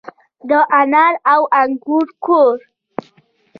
د 0.49 0.51
انار 0.79 1.13
او 1.33 1.41
انګور 1.61 2.07
کور. 2.25 2.57